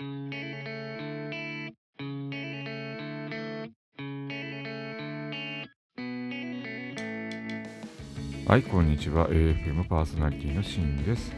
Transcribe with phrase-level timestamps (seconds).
[0.00, 0.04] は
[8.56, 9.28] い、こんにちは。
[9.28, 11.30] AFM パーソナリティのシンです。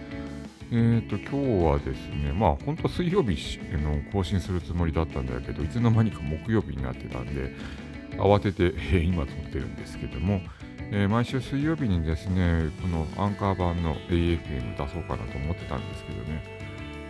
[0.70, 7.56] えっ、ー、と、今日はですね、まあ、本当は水曜日の更新するつもりだったんだけど、いつの間にか木曜日になってたんで、
[8.12, 10.40] 慌てて、えー、今撮ってるんですけども、
[10.92, 16.44] えー、毎週水曜日にですね、このアンカー版の AFM 出そうかなと思ってたんですけどね、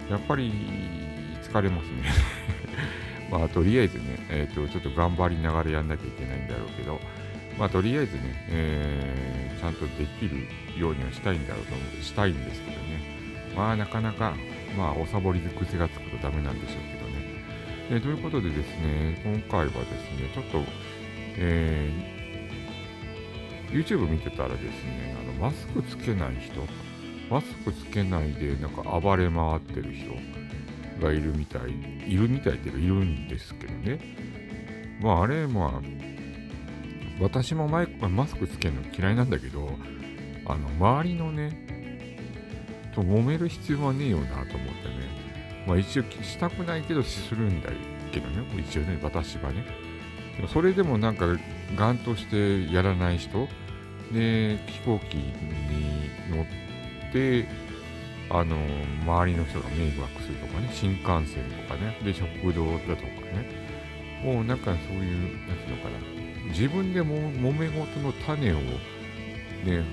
[0.09, 0.51] やっぱり
[1.53, 2.11] 疲れますね。
[3.31, 7.01] まあ、とりあえずね、えっ、と、ちょっと頑張りながらやんなきゃいけないんだろうけど、
[7.59, 10.47] まあ、とりあえずね、えー、ちゃんとできる
[10.79, 13.01] ようにはしたいんだろうと思って、したいんですけどね。
[13.55, 14.35] まあ、なかなか、
[14.77, 17.23] まあ、おサボりで癖がつくとダメなんでしょうけどね。
[17.91, 20.63] え、ということでですね、今回はですね、ちょっと、
[21.37, 26.61] えー、YouTube 見てたらですね、あのマスクつけない人、
[27.31, 30.13] マスクつけないでなんか暴れ回ってる人
[31.01, 33.99] がいるみたい、いるみたいっていうかいるんですけどね。
[35.01, 35.81] まああれ、まあ、
[37.21, 39.77] 私もマイマスクつけるの嫌いなんだけど、
[40.47, 41.67] あの、周りのね、
[42.95, 44.63] と揉める必要はねえよなと思ってね。
[45.67, 47.71] まあ一応したくないけどするんだ
[48.13, 49.65] けどね、一応ね、私はね。
[50.37, 51.27] でもそれでもなんか、
[51.77, 53.49] ガンとしてやらない人、
[54.13, 55.33] で、飛行機に
[56.31, 57.47] 乗って、
[58.35, 58.57] あの、
[59.05, 63.47] 周りの人が迷惑するとかね、新幹線とかね、で、食堂だとかね、
[64.25, 69.85] もうなんかそういう、なんていうのかな、自分でも揉め事の種をね、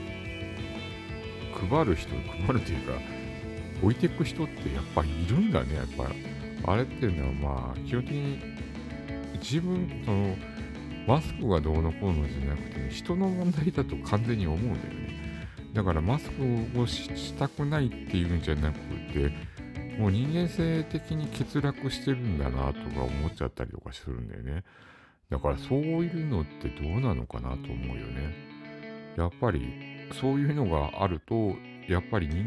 [1.69, 2.15] 配る人、
[2.47, 2.93] 配るというか、
[3.83, 6.09] 置いていく人ってやっぱいるんだね、やっぱ。
[6.71, 8.39] あれっていうのはまあ、基本的に
[9.41, 10.37] 自分、その、
[11.07, 15.18] マスクがどうのこうのじゃなくて、ね、人の問題だと完全に思うんだよね。
[15.73, 18.79] だからマスクをしたくないっていうんじゃなく
[19.13, 19.31] て、
[19.97, 24.63] もう人間性的に欠落してるんだなとか思っちゃったりとかするんだよね。
[25.29, 28.33] だからそういうのってどうなのかなと思うよね。
[29.15, 29.61] やっぱり
[30.19, 31.53] そういうのがあると、
[31.87, 32.45] やっぱり人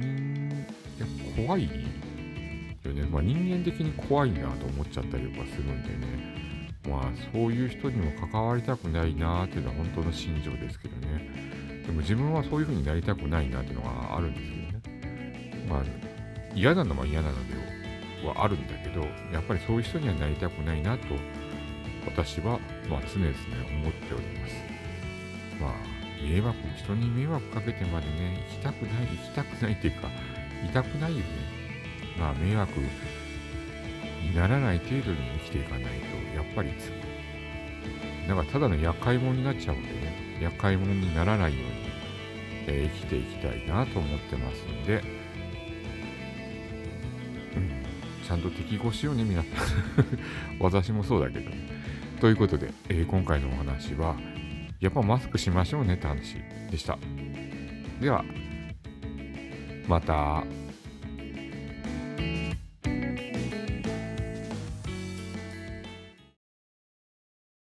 [0.99, 3.07] 間、怖いよね。
[3.11, 6.43] まあ人間的に怖いなと思っちゃったりとかするんでね。
[6.89, 11.53] まあそういう人にも関わりたくないなっていうのは本当の心情ですけどね。
[11.87, 15.67] でも自分はそういう風になりたくないなっていうのがあるんですけどね。
[15.69, 15.83] まあ
[16.55, 17.55] 嫌なのは嫌なので
[18.27, 19.01] はあるんだけど、
[19.33, 21.15] やっぱりそういう人にはなりたくないなと
[22.07, 23.33] 私は、まあ、常々
[23.81, 24.55] 思っております。
[25.61, 25.73] まあ、
[26.23, 30.09] 迷惑、人に迷惑かけてまでね、行きたくない、行きたくないっていうか、
[30.65, 31.25] 痛くないよね。
[32.19, 35.89] まあ、迷惑にならない程度に生きていかないと、
[36.37, 36.73] やっぱり
[38.29, 41.72] なんかただの厄介者になっちゃうんでね、厄介者にならないように、
[42.67, 45.03] えー、生きていきたいなと思ってますんで、
[47.57, 49.53] うん、ちゃんと適合しようね、皆さん。
[50.61, 51.51] 私もそうだけど、
[52.21, 54.17] ということで、えー、今回のお話は、
[54.81, 56.37] やっぱマスクしましょうねって話
[56.71, 56.99] でした。
[58.01, 58.25] では、
[59.87, 60.45] また。